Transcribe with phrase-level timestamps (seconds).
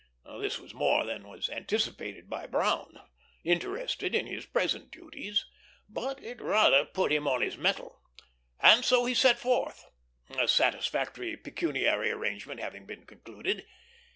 [0.39, 2.99] This was more than was anticipated by Brown,
[3.43, 5.45] interested in his present duties,
[5.87, 8.01] but it rather put him on his mettle;
[8.59, 9.85] and so he set forth,
[10.39, 13.63] a satisfactory pecuniary arrangement having been concluded.